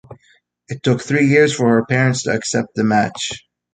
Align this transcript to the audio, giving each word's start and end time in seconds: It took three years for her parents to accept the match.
It 0.67 0.81
took 0.81 0.99
three 0.99 1.27
years 1.27 1.53
for 1.55 1.69
her 1.75 1.85
parents 1.85 2.23
to 2.23 2.31
accept 2.31 2.73
the 2.73 2.83
match. 2.83 3.45